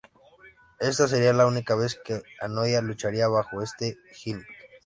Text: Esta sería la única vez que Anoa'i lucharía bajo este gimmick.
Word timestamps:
Esta 0.79 1.07
sería 1.07 1.31
la 1.33 1.45
única 1.51 1.75
vez 1.75 1.93
que 2.03 2.23
Anoa'i 2.39 2.81
lucharía 2.81 3.27
bajo 3.27 3.61
este 3.61 3.99
gimmick. 4.19 4.47